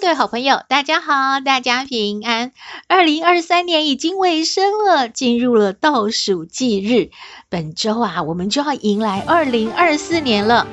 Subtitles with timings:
[0.00, 2.52] 各位好朋友，大家好，大家平安。
[2.88, 7.10] 二零二三年已经尾声了，进入了倒数计日。
[7.50, 10.66] 本周啊，我们就要迎来二零二四年了。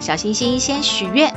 [0.00, 1.32] 小星星先许愿，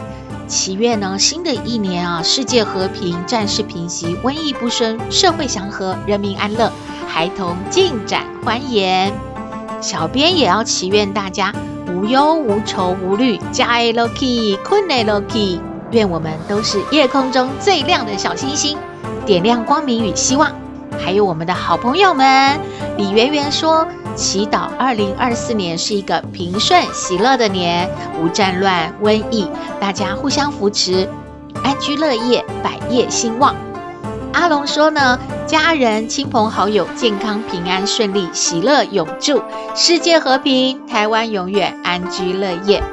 [0.48, 6.72] 祈愿呢，新的一年啊，世界和平，战事平息，瘟疫不生，社会祥和，人民安乐，
[7.08, 9.14] 孩童进展欢颜。
[9.80, 11.54] 小编也要祈愿大家
[11.88, 15.62] 无忧无愁无虑，家爱乐气，困爱乐气。
[15.91, 18.78] 愿我们都是夜空中最亮的小星星，
[19.25, 20.52] 点亮光明与希望。
[21.00, 22.59] 还有我们的好朋友们，
[22.98, 27.89] 李圆圆说：“祈祷二零二四年是一个平顺喜乐的年，
[28.20, 31.08] 无战乱、瘟疫，大家互相扶持，
[31.64, 33.56] 安居乐业，百业兴旺。”
[34.33, 39.42] 阿龙说呢：“家人、亲朋好友健康平安顺利，喜乐永驻，
[39.76, 42.83] 世界和平，台湾永远安居乐业。”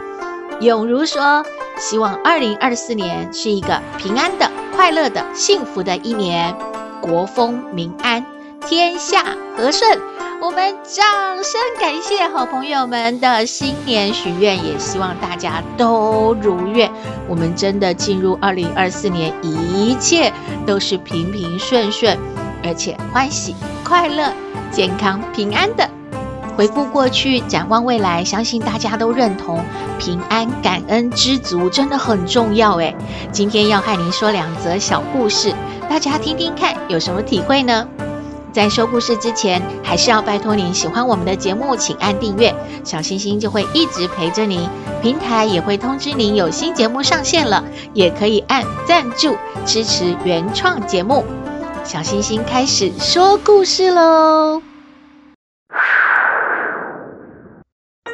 [0.60, 1.44] 永如说。
[1.78, 6.54] 希望二零二四年是一个平安的、快乐的、幸福的一年，
[7.00, 8.24] 国丰民安，
[8.60, 9.24] 天下
[9.56, 9.98] 和顺。
[10.40, 11.04] 我们掌
[11.42, 16.90] 声感谢好朋友们的新年许愿，也希望大家都如愿。
[17.28, 20.32] 我们真的进入二零二四年，一切
[20.66, 22.18] 都是平平顺顺，
[22.62, 24.32] 而且欢喜、快乐、
[24.70, 25.88] 健康、平安的。
[26.56, 29.60] 回顾过去，展望未来，相信大家都认同
[29.98, 32.76] 平安、感恩、知足真的很重要。
[32.76, 32.94] 诶，
[33.32, 35.54] 今天要和您说两则小故事，
[35.88, 37.86] 大家听听看有什么体会呢？
[38.52, 44.68] 在说故事之前，还是要拜托您喜欢我们的节目，请按订阅，小星星就会一直陪着您。
[45.02, 49.36] 平台也会通知您有新节目上线了，也可以按赞助
[49.66, 51.24] 支持原创节目。
[51.82, 54.73] 小星星开始说故事喽。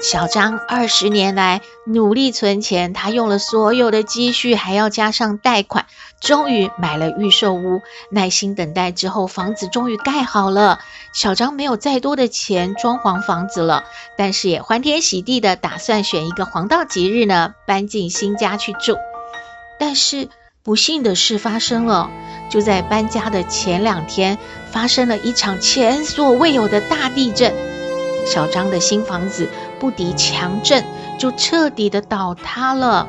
[0.00, 5.84] 小张二十年来努力存钱，他用了所有的积蓄，还要加上贷款，
[6.22, 7.82] 终于买了预售屋。
[8.10, 10.80] 耐心等待之后，房子终于盖好了。
[11.12, 13.84] 小张没有再多的钱装潢房子了，
[14.16, 18.96] 但是也欢天喜地的打算选一个黄道吉日呢，搬进新家去住。
[19.78, 20.30] 但是
[20.62, 22.08] 不幸的事发生了，
[22.48, 24.38] 就在搬家的前两天，
[24.70, 27.54] 发生了一场前所未有的大地震。
[28.26, 29.46] 小张的新房子。
[29.80, 30.84] 不敌强震，
[31.18, 33.08] 就彻底的倒塌了。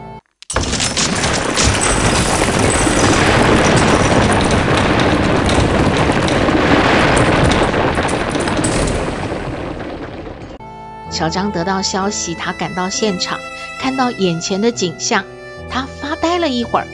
[11.09, 13.37] 小张得到消息，他赶到现场，
[13.79, 15.25] 看到眼前的景象，
[15.69, 16.87] 他发呆了一会儿，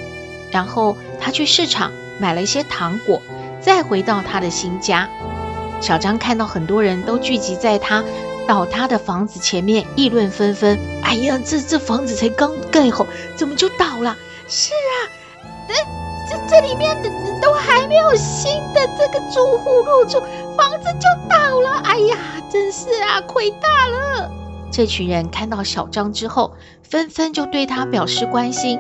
[0.52, 3.22] 然后他去市场买了一些糖果，
[3.62, 5.08] 再回到他的新家。
[5.80, 8.04] 小张看到很多人都聚集在他
[8.48, 10.80] 倒塌的房子前面议论纷纷。
[11.04, 14.16] 哎呀，这这房子才刚盖好，怎么就倒了？
[14.48, 14.96] 是啊，
[15.68, 15.74] 这
[16.30, 17.10] 这这里面的
[17.42, 20.22] 都还没有新的这个住户入住，
[20.56, 21.82] 房子就倒了。
[21.84, 22.18] 哎呀，
[22.50, 24.32] 真是啊，亏大了。
[24.72, 26.54] 这群人看到小张之后，
[26.84, 28.80] 纷纷就对他表示关心，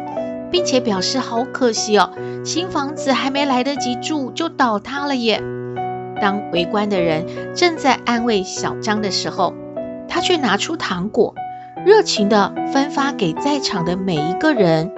[0.51, 2.11] 并且表示好可惜哦，
[2.45, 5.41] 新房子还没来得及住就倒塌了耶。
[6.21, 9.53] 当围观的人正在安慰小张的时候，
[10.07, 11.33] 他却拿出糖果，
[11.85, 14.91] 热情地分发给在场的每一个人。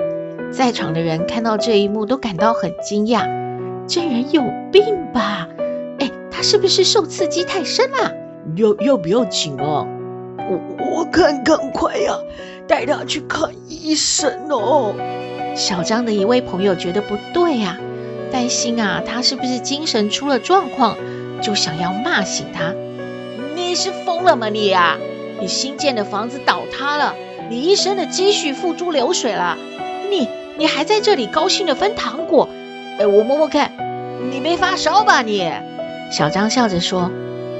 [0.51, 3.27] 在场的人看到这一幕，都感到很惊讶：
[3.87, 5.47] 这人有病吧？
[5.99, 8.13] 哎，他是不是受刺激太深了？
[8.55, 9.85] 要要不要紧啊？
[10.37, 10.59] 我
[10.97, 12.15] 我看赶快呀，
[12.67, 14.95] 带他去看医生哦。
[15.55, 17.77] 小张的一位朋友觉得不对呀。
[18.31, 20.97] 担心啊，他是不是精神出了状况？
[21.41, 22.73] 就想要骂醒他。
[23.55, 24.97] 你是疯了吗你啊？
[25.39, 27.15] 你新建的房子倒塌了，
[27.49, 29.57] 你一生的积蓄付诸流水了。
[30.09, 30.27] 你
[30.57, 32.49] 你还在这里高兴的分糖果？
[32.99, 33.71] 哎，我摸摸看，
[34.29, 35.49] 你没发烧吧你？
[36.11, 37.09] 小张笑着说：“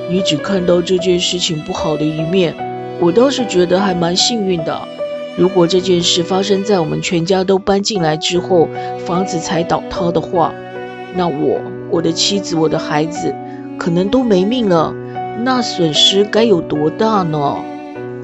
[0.10, 2.54] 你只看到这件事情不好的一面，
[3.00, 4.88] 我倒是觉得还蛮幸运的。
[5.40, 8.68] 如果这件事发生在我们全家都搬进来之后，
[9.06, 10.54] 房子才倒塌的话。”
[11.16, 13.34] 那我、我的妻子、我的孩子，
[13.78, 14.94] 可能都没命了，
[15.44, 17.56] 那损失该有多大呢？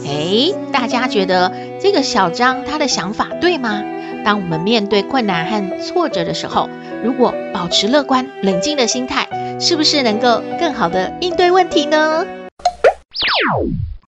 [0.03, 3.81] 诶，大家觉得这个小张他的想法对吗？
[4.25, 6.69] 当我们面对困难和挫折的时候，
[7.01, 12.25] 如果保持乐观冷静的心态，是不是能够更好的应对问题呢？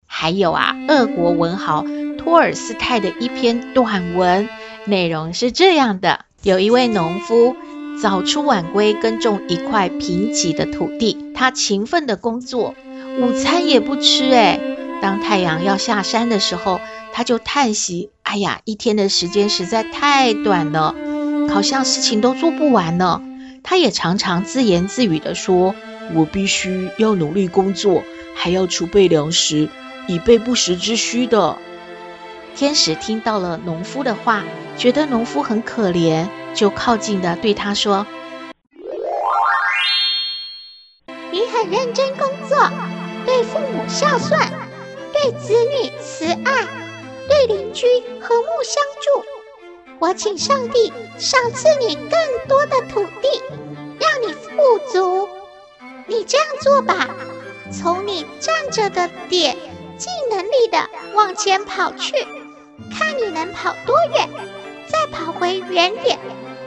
[0.06, 1.84] 还有啊，俄国文豪
[2.24, 4.48] 托尔斯泰的一篇短文，
[4.86, 7.54] 内容是这样的：有一位农夫
[8.00, 12.74] 早出晚归耕种一块贫瘠的土地，他勤奋的工作，
[13.20, 14.58] 午餐也不吃，诶
[15.02, 16.80] 当太阳要下山的时候，
[17.12, 20.94] 他就叹息：“哎呀，一天的时间实在太短了，
[21.50, 23.20] 好像事情都做不完呢。”
[23.62, 25.74] 他也常常自言自语地说
[26.16, 28.02] ：“我必须要努力工作，
[28.34, 29.68] 还要储备粮食，
[30.06, 31.58] 以备不时之需的。”
[32.56, 34.44] 天使听到了农夫的话，
[34.76, 38.06] 觉得农夫很可怜，就靠近的对他说
[41.32, 42.56] ：“你很认真工作，
[43.26, 44.38] 对父母孝顺。”
[45.14, 46.66] 对子女慈爱，
[47.28, 47.86] 对邻居
[48.20, 49.24] 和睦相助。
[50.00, 52.10] 我请上帝赏赐你更
[52.48, 53.40] 多的土地，
[54.00, 54.50] 让你富
[54.92, 55.28] 足。
[56.06, 57.08] 你这样做吧，
[57.72, 59.56] 从你站着的点，
[59.96, 62.26] 尽能力的往前跑去，
[62.90, 64.28] 看你能跑多远，
[64.86, 66.18] 再跑回原点，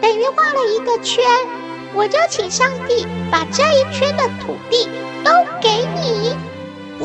[0.01, 1.24] 等于画了一个圈。
[1.94, 4.88] 我就请上帝把这一圈的土地
[5.24, 5.31] 都
[5.62, 6.36] 给你。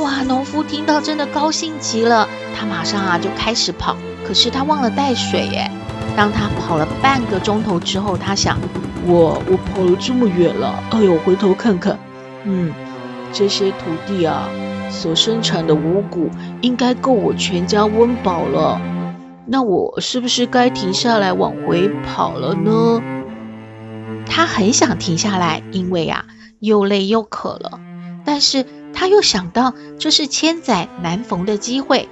[0.00, 2.28] 哇，农夫听到真的高兴极了，
[2.58, 3.96] 他马上啊就开始跑，
[4.26, 5.70] 可是他忘了带水耶。
[6.16, 8.58] 当他跑了半个钟头之后，他想，
[9.06, 11.98] 我，我跑了这么远了，哎呦，回头看看，
[12.44, 12.72] 嗯，
[13.32, 14.48] 这些土地啊
[14.90, 16.28] 所生产的五谷
[16.60, 18.80] 应该够我全家温饱了，
[19.46, 23.02] 那我是不是该停下来往回跑了呢？
[24.26, 26.24] 他很想停下来，因为啊
[26.60, 27.80] 又累又渴了，
[28.24, 28.64] 但是。
[28.94, 32.10] 他又想到，这是千载难逢的机会，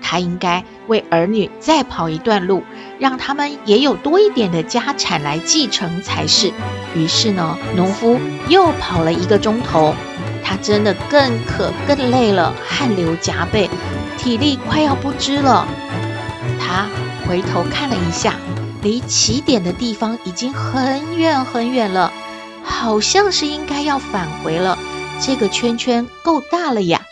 [0.00, 2.62] 他应该为儿女再跑一段路，
[3.00, 6.52] 让他们也有多一点的家产来继承才是。
[6.94, 9.96] 于是呢，农夫又跑了一个钟头，
[10.44, 13.68] 他真的更渴更累了，汗流浃背，
[14.16, 15.66] 体力快要不支了。
[16.64, 16.86] 他
[17.26, 18.36] 回头看了一下，
[18.82, 22.12] 离起点的地方已经很远很远了，
[22.62, 24.78] 好像是应该要返回了。
[25.20, 27.02] 这个圈圈够大了呀，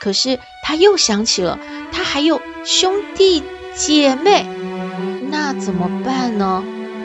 [0.00, 1.58] 可是他又想起了，
[1.90, 3.42] 他还有兄弟
[3.74, 4.46] 姐妹，
[5.30, 6.62] 那怎么办呢？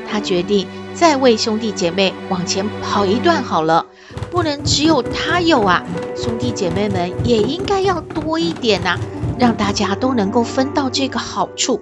[0.09, 3.85] 他决定再为兄弟姐妹往前跑一段好了，
[4.31, 5.83] 不能只有他有啊，
[6.15, 8.97] 兄弟姐妹们也应该要多一点呐，
[9.37, 11.81] 让大家都能够分到这个好处。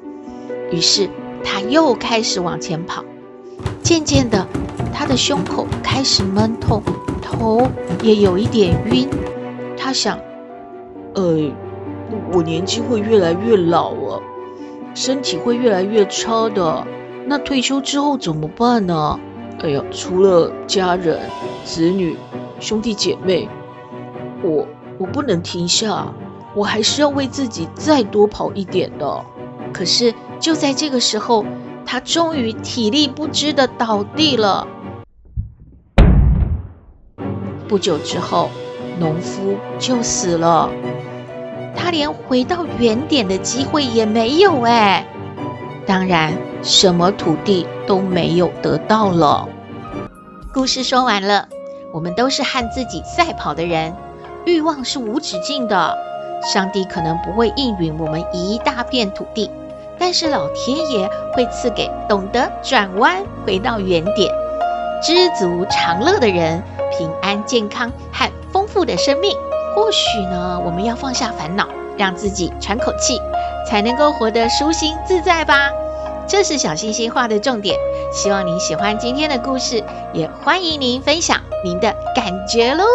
[0.72, 1.10] 于是
[1.44, 3.04] 他又开始往前跑，
[3.82, 4.48] 渐渐的，
[4.94, 6.82] 他的胸口开始闷痛。
[7.22, 7.68] 头
[8.02, 9.10] 也有一点晕，
[9.76, 10.18] 他想，
[11.16, 11.52] 呃，
[12.32, 14.22] 我年纪会越来越老了，
[14.94, 16.86] 身体会越来越差的。
[17.28, 19.20] 那退休之后怎么办呢？
[19.64, 21.20] 哎呀，除了家人、
[21.64, 22.16] 子女、
[22.60, 23.50] 兄弟姐妹，
[24.44, 24.68] 我
[25.00, 26.14] 我不能停下，
[26.56, 29.24] 我还是要为自己再多跑一点的。
[29.74, 31.46] 可是就在这个时候，
[31.86, 34.66] 他终于体力不支的倒地了。
[37.68, 38.50] 不久之后，
[39.00, 40.70] 农夫就死了，
[41.76, 45.06] 他连回到原点的机会也没有哎，
[45.86, 49.50] 当然什么土地都没有得到了。
[50.54, 51.50] 故事说完了，
[51.92, 53.94] 我们都是和自己赛跑的人，
[54.46, 55.98] 欲望是无止境的。
[56.54, 59.50] 上帝可能不会应允我们一大片土地，
[59.98, 64.32] 但是老天爷会赐给懂得转弯回到原点、
[65.02, 66.62] 知足常乐的人。
[66.98, 69.36] 平安健康和丰富的生命，
[69.76, 73.20] 或许呢，我们要放下烦恼，让自己喘口气，
[73.68, 75.72] 才能够活得舒心自在吧。
[76.26, 77.78] 这是小星星画的重点，
[78.14, 79.84] 希望您喜欢今天的故事，
[80.14, 82.86] 也欢迎您分享您的感觉喽。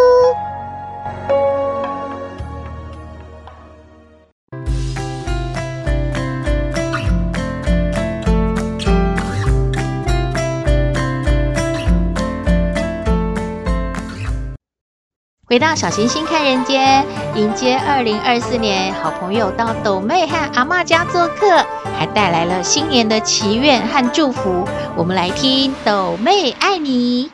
[15.51, 17.05] 回到小行星看人间，
[17.35, 21.67] 迎接二零二四年，好朋友到斗妹和阿嬷家做客，
[21.99, 24.65] 还带来了新年的祈愿和祝福。
[24.97, 27.33] 我们来听斗妹爱你。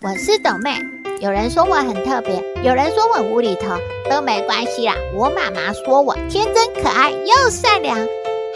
[0.00, 0.78] 我是斗妹，
[1.18, 3.76] 有人说我很特别，有人说我无厘头，
[4.08, 4.94] 都没关系啦。
[5.12, 7.98] 我妈妈说我天真可爱又善良，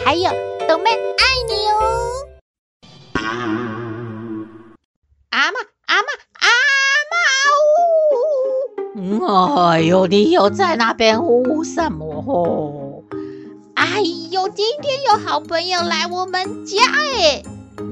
[0.05, 0.31] 还有
[0.69, 1.81] 斗妹爱你哦。
[5.31, 6.07] 阿妈，阿妈，
[6.39, 6.47] 阿
[7.11, 7.17] 妈
[7.57, 8.20] 呜。
[8.93, 13.03] 哎呦，你又在那边呼什么吼？
[13.73, 17.41] 哎呦，今天有好朋友来我们家哎。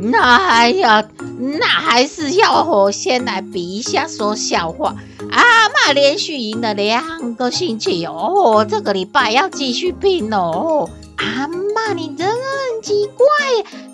[0.01, 1.07] 那呀，
[1.39, 4.93] 那还是要我先来比一下说笑话。
[5.31, 10.89] 阿嬷连续赢了两个星期哦，这个礼拜要继续拼哦。
[11.15, 13.25] 阿嬷，你真的很奇怪，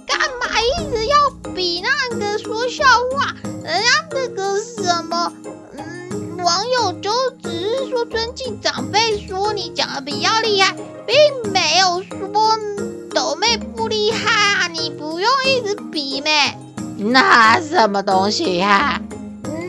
[0.08, 1.16] 干嘛一直要
[1.54, 2.84] 比那个说笑
[3.14, 3.36] 话？
[3.64, 5.32] 人家那个什么，
[6.46, 7.10] 网友就
[7.42, 10.76] 只是说尊敬长辈，说你讲的比较厉害，
[11.08, 12.56] 并没有说
[13.16, 16.56] 抖妹不厉害啊，你不用一直比咩。
[17.00, 19.02] 那什么东西呀、啊？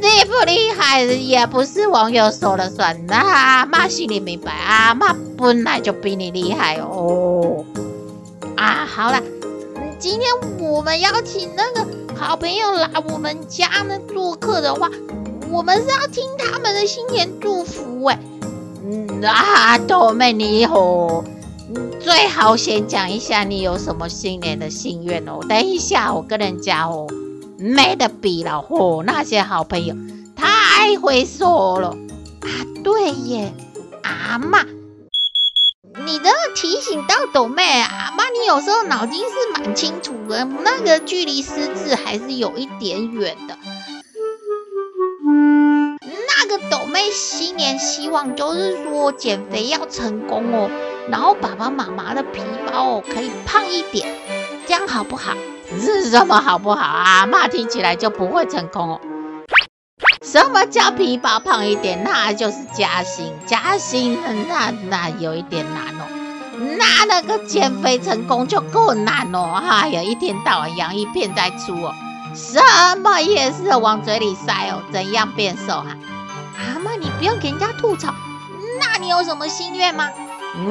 [0.03, 7.65] 厉不厉害也不是网友说了算，那阿嬷心里明白，阿妈本来就比你厉害哦。
[8.55, 9.23] 啊，好了，
[9.99, 10.31] 今天
[10.61, 14.91] 我们邀请那个好朋友来我们家呢做客的话，
[15.51, 18.19] 我们是要听他们的新年祝福哎。
[18.85, 21.25] 嗯啊，斗妹你好，
[22.01, 25.41] 最好先讲一下你有什么新年的心愿哦。
[25.49, 27.07] 等一下我跟人家哦。
[27.59, 29.03] 没得比了、哦！
[29.07, 29.97] 那些好朋友
[30.37, 32.49] 太会说了啊！
[32.85, 33.51] 对耶，
[34.03, 34.67] 阿嬷，
[36.05, 43.57] 你的提醒到斗妹，阿嬷，你有时候脑筋是蛮清楚的，那个距离失智还是有一点远的。
[46.69, 50.71] 那个斗妹新年希望就是说减肥要成功哦，
[51.09, 54.09] 然后爸爸妈妈的皮包哦可以胖一点，
[54.67, 55.33] 这样好不好？
[55.81, 57.27] 是什么好不好啊？
[57.27, 59.01] 妈听起来就不会成功哦。
[60.23, 62.03] 什么叫皮包胖一点？
[62.05, 64.19] 那就是加薪，加薪
[64.49, 66.05] 那那有一点难哦。
[66.79, 69.61] 那那个减肥成功就够难哦。
[69.63, 71.95] 哎呀，一天到晚洋芋片在出哦，
[72.35, 72.61] 什
[73.03, 74.83] 么也是往嘴里塞哦。
[74.93, 75.97] 怎样变瘦啊？
[77.19, 78.15] 不用给人家吐槽。
[78.79, 80.11] 那你有什么心愿吗？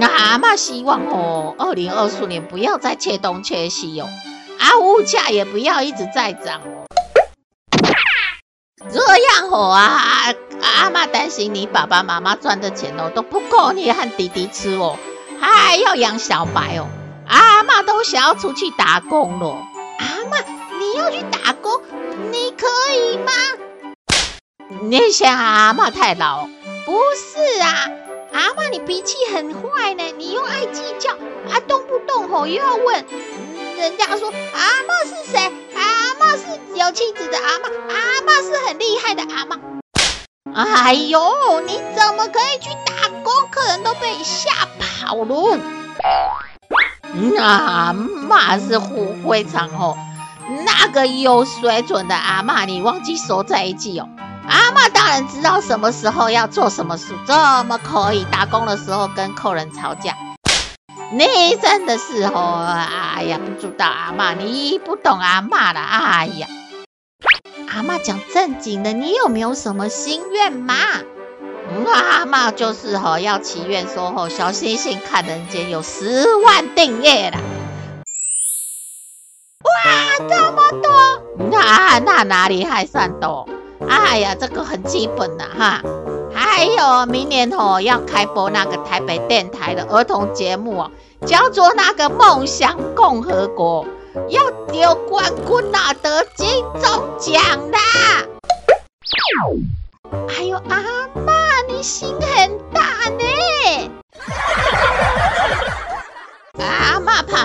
[0.02, 4.10] 阿嬷希望哦，二零二四年不要再切东切西哦。
[4.60, 6.86] 啊，物价也不要一直在涨哦，
[8.92, 10.34] 这样好啊！
[10.62, 14.98] 阿妈担心你爸爸妈妈赚的钱哦都不够你和弟弟吃哦，
[15.40, 16.88] 还要养小白哦。
[17.28, 19.58] 阿妈都想要出去打工了。
[20.00, 20.38] 阿妈，
[20.80, 21.82] 你要去打工，
[22.32, 23.32] 你可以吗？
[24.68, 26.48] 你嫌阿嬷太老？
[26.86, 27.88] 不是啊，
[28.34, 33.06] 阿嬷你脾气很坏呢，你又爱计较啊，动不动吼又要问。
[33.78, 35.52] 人家说阿嬷是谁？
[35.76, 39.60] 阿嬷是有妻子的阿嬷，阿嬷是很厉害的阿嬷。
[40.54, 43.34] 哎呦，你怎么可以去打工？
[43.52, 45.60] 客人都被吓跑了。
[47.14, 49.96] 嗯阿嬷是胡会长哦，
[50.66, 54.10] 那个有水准的阿嬷，你忘记说这一句哦。
[54.48, 60.16] 阿嬷当然知道什么时候要做什么事，这么可以打工的时候跟客人吵架？
[61.12, 62.66] 你真的是哦，
[63.16, 66.48] 哎呀，不知道阿嬷，你不懂阿嬷了，哎呀，
[67.70, 70.76] 阿嬷讲正经的，你有没有什么心愿嘛？
[71.70, 77.38] 嗯，阿嬷就是吼要祈愿说吼，小星星看人间有十万订阅了，
[79.64, 83.48] 哇，这么多，那那哪里还算多？
[83.90, 85.82] 哎呀，这个很基本的哈。
[86.34, 90.92] 还有明年哦，要开播那个台北电台的儿童节目哦，
[91.26, 93.86] 叫做那个梦想共和国，
[94.30, 96.48] 要丢冠军拿得金
[96.82, 97.78] 钟奖的。
[100.30, 100.84] 哎呦，阿
[101.26, 101.34] 妈，
[101.70, 102.35] 你心很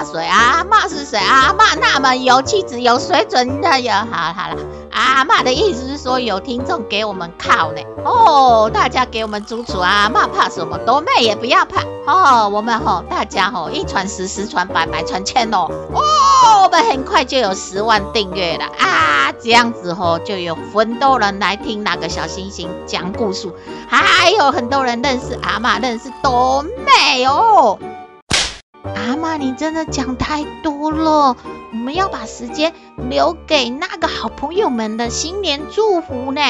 [0.00, 1.19] 阿嬷怕水，阿嬷是谁？
[1.19, 4.07] 阿嬷那么有气质、有水准的呀。
[4.11, 4.57] 好了好了。
[4.90, 7.80] 阿嬷的意思是说，有听众给我们靠呢。
[8.04, 10.78] 哦，大家给我们督促，阿嬷怕什么？
[10.78, 12.49] 多妹也不要怕哦。
[12.49, 15.69] 我们吼、哦，大家吼、哦，一传十，十传百，百传千哦。
[15.92, 19.33] 哦，我们很快就有十万订阅了啊！
[19.42, 23.52] 这样子吼、哦，就有很多人来听那个小星星讲故事，
[23.88, 27.78] 还有很多人认识阿嬷，认识多妹哦。
[28.82, 31.37] 阿嬷，你真的讲太多了，
[31.72, 32.72] 我们要把时间
[33.08, 36.40] 留给那个好朋友们的新年祝福呢。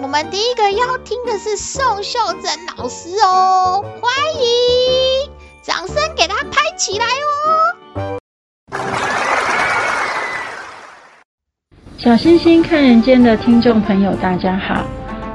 [0.00, 4.10] 我们第一个要听的是宋秀珍老师哦，欢
[4.42, 5.30] 迎，
[5.62, 8.18] 掌声给他拍起来哦。
[11.98, 14.84] 小星星看人间的听众朋友，大家好，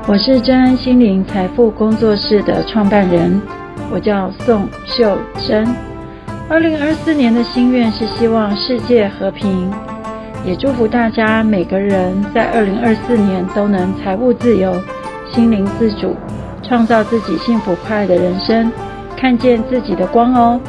[0.07, 3.41] 我是真安心灵财富工作室的创办人，
[3.91, 5.17] 我叫宋秀
[5.47, 5.90] 珍。
[6.51, 9.71] 二零二四年的心愿是希望世界和平，
[10.43, 14.75] 也祝福大家每个人在二零二四年都能财务自由、
[15.33, 16.13] 心灵自主，
[16.61, 18.69] 创造自己幸福快乐的人生，
[19.15, 20.59] 看见自己的光哦。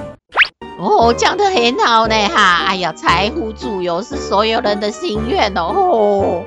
[0.79, 2.67] 哦，讲得很好呢哈！
[2.69, 5.63] 哎呀，财富自由是所有人的心愿哦。
[5.75, 6.43] 哦，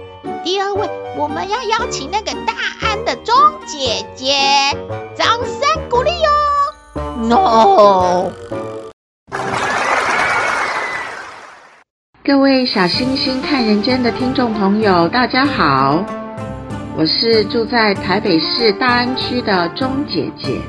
[0.45, 2.53] 第二位，我们要邀请那个大
[2.87, 4.31] 安的钟姐姐，
[5.13, 7.03] 掌声鼓励哦。
[7.27, 8.31] No。
[12.25, 16.03] 各位小星星看人间的听众朋友，大家好，
[16.97, 20.59] 我是住在台北市大安区的钟姐姐，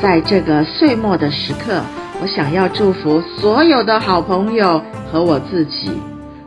[0.00, 1.82] 在这个岁末的时刻。
[2.22, 4.82] 我想要祝福所有的好朋友
[5.12, 5.90] 和我自己，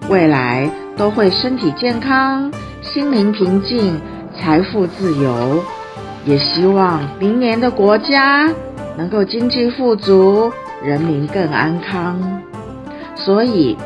[0.09, 4.01] 未来都会身体健康、心灵平静、
[4.35, 5.63] 财富自由。
[6.25, 8.51] 也希望明年的国家
[8.97, 10.51] 能够经济富足，
[10.83, 12.41] 人民更安康。
[13.15, 13.77] 所以，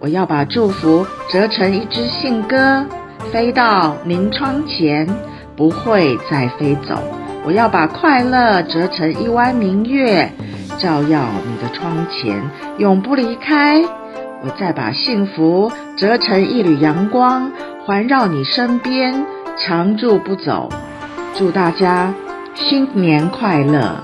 [0.00, 2.86] 我要把祝福折成一支信鸽，
[3.30, 5.06] 飞到您窗前，
[5.54, 7.02] 不会再飞走。
[7.44, 10.32] 我要把快乐折成一弯明月。
[10.78, 12.42] 照耀你的窗前，
[12.78, 13.82] 永不离开。
[14.42, 17.52] 我再把幸福折成一缕阳光，
[17.84, 19.26] 环绕你身边，
[19.58, 20.70] 常驻不走。
[21.36, 22.14] 祝大家
[22.54, 23.96] 新年快乐！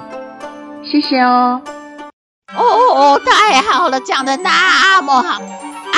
[0.84, 1.62] 谢谢哦
[2.54, 2.60] 哦。
[2.60, 5.40] 哦哦，太好了，讲得那么好，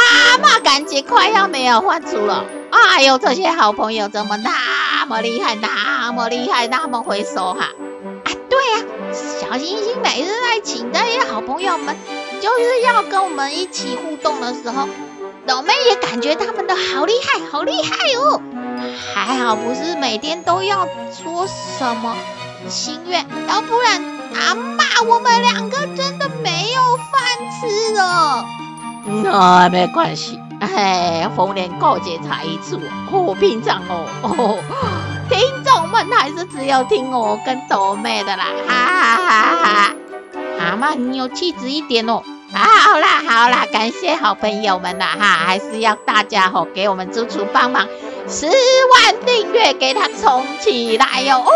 [0.08, 2.44] 阿嬷感觉快要没有话出了。
[2.70, 7.64] 哎呦，这些好朋友怎么那么厉害，那么厉害，那么会说哈？
[8.24, 8.84] 啊，对呀、啊。
[9.40, 11.96] 小星星每次在请这些好朋友们，
[12.40, 14.86] 就是要跟我们一起互动的时候，
[15.46, 18.42] 老妹也感觉他们的好厉害，好厉害哦！
[19.14, 22.16] 还好不是每天都要说什么
[22.68, 27.14] 心愿，要不然阿妈我们两个真的没有饭
[27.60, 28.44] 吃了。
[29.22, 32.78] 那没关系，哎，逢年过节才一次，
[33.10, 34.06] 哦，平常哦。
[34.22, 34.58] 哦
[35.30, 39.94] 听众们还是只有听我跟斗妹的啦，哈哈哈哈！
[40.58, 42.22] 阿妈，你有气质一点哦。
[42.54, 47.86] 啊，好啦好啦，感谢好朋友们呐哈，还是要大家吼给我们猪猪帮忙，
[48.26, 51.40] 十万订阅给他冲起来哟！
[51.40, 51.52] 哦，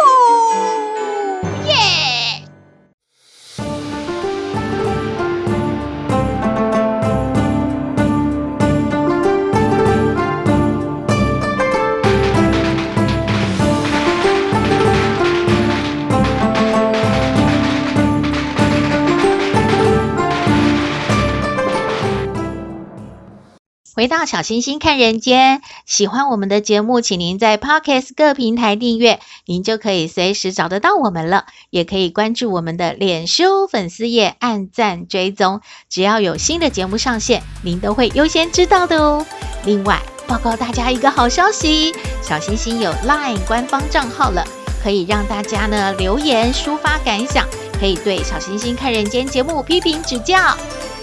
[24.03, 31.47] 回到小星星看人间，喜欢我们的节目，请您在 Podcast 各平台订阅，您就可以随时找得到我们了。
[31.71, 39.25] 也可以关注我们的脸书粉丝页，按赞追踪，只要有新的节目上线，您都会优先知道的哦。
[39.65, 44.45] 另外，报告大家一个好消息，小星星有 Line 官方账号了，
[44.83, 47.47] 可以让大家呢留言抒发感想，
[47.79, 50.57] 可以对小星星看人间节目批评指教，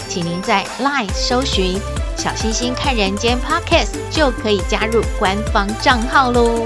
[0.10, 1.80] 请您在 Line 搜寻。
[2.20, 6.66] 小星星看人间 Podcast 就可以加入官方账号喽。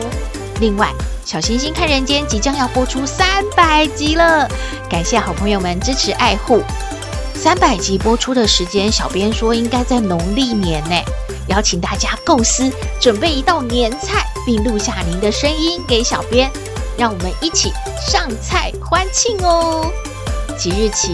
[0.59, 0.91] 另外，
[1.23, 4.49] 小星星看人间即将要播出三百集了，
[4.89, 6.63] 感谢好朋友们支持爱护。
[7.35, 10.95] 三百集播出的时间，小编说应该在农历年呢。
[11.49, 16.49] 邀请大家构思准备一道年菜，并录下您的声音给小编，
[16.97, 19.85] 让我们一起上菜欢庆哦。
[20.57, 21.13] 即日起，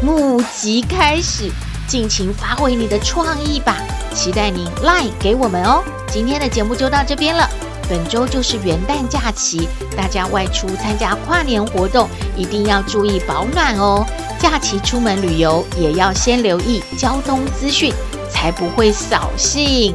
[0.00, 1.50] 募集开始。
[1.90, 3.76] 尽情发挥你的创意吧，
[4.14, 5.82] 期待您 Line 给我们哦。
[6.06, 7.50] 今天的节目就到这边了，
[7.88, 14.06] 本周就是元旦假期，大家外出参加跨年活动一定要注意保暖哦。
[14.38, 17.92] 假期出门旅游也要先留意交通资讯，
[18.30, 19.92] 才不会扫兴。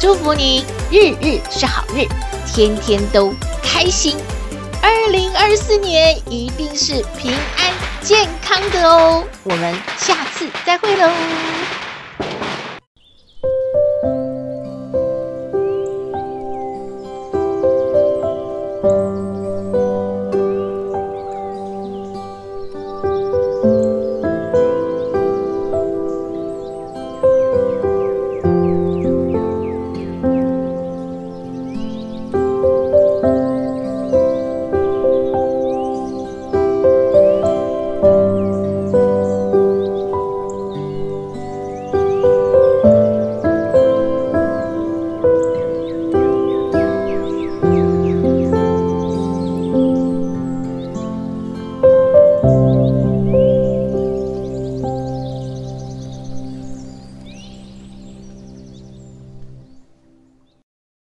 [0.00, 2.06] 祝福你日日是好日，
[2.46, 4.16] 天天都开心。
[4.82, 11.10] 二零二四年一定是平安健康的哦，我们下次再会喽。